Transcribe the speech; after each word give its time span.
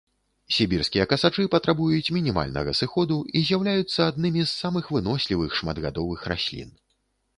Сібірскія 0.55 1.03
касачы 1.11 1.43
патрабуюць 1.55 2.13
мінімальнага 2.15 2.73
сыходу 2.79 3.17
і 3.27 3.43
з'яўляюцца 3.49 3.99
аднымі 4.13 4.41
з 4.47 4.49
самых 4.63 4.91
вынослівых 4.97 5.49
шматгадовых 5.61 6.29
раслін. 6.35 6.69